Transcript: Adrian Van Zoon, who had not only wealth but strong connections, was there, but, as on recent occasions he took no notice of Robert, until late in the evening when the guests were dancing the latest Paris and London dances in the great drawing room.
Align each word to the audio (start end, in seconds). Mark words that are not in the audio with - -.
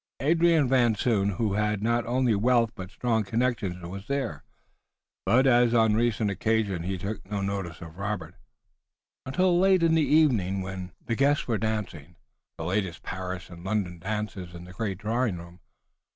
Adrian 0.19 0.67
Van 0.67 0.95
Zoon, 0.95 1.29
who 1.33 1.53
had 1.53 1.83
not 1.83 2.07
only 2.07 2.33
wealth 2.33 2.71
but 2.73 2.89
strong 2.89 3.23
connections, 3.23 3.83
was 3.83 4.07
there, 4.07 4.43
but, 5.27 5.45
as 5.45 5.75
on 5.75 5.93
recent 5.93 6.31
occasions 6.31 6.87
he 6.87 6.97
took 6.97 7.23
no 7.29 7.39
notice 7.39 7.81
of 7.81 7.99
Robert, 7.99 8.33
until 9.27 9.59
late 9.59 9.83
in 9.83 9.93
the 9.93 10.01
evening 10.01 10.63
when 10.63 10.91
the 11.05 11.13
guests 11.13 11.47
were 11.47 11.59
dancing 11.59 12.15
the 12.57 12.65
latest 12.65 13.03
Paris 13.03 13.47
and 13.51 13.63
London 13.63 13.99
dances 13.99 14.55
in 14.55 14.63
the 14.63 14.73
great 14.73 14.97
drawing 14.97 15.37
room. 15.37 15.59